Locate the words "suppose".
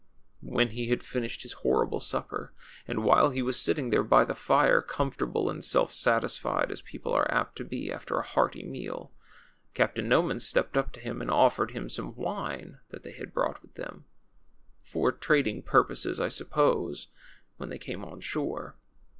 16.29-17.09